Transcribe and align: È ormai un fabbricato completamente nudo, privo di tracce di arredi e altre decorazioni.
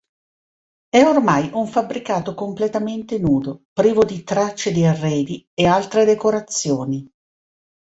È 0.89 1.03
ormai 1.05 1.51
un 1.53 1.67
fabbricato 1.67 2.33
completamente 2.33 3.19
nudo, 3.19 3.65
privo 3.71 4.03
di 4.03 4.23
tracce 4.23 4.71
di 4.71 4.83
arredi 4.83 5.47
e 5.53 5.67
altre 5.67 6.05
decorazioni. 6.05 7.07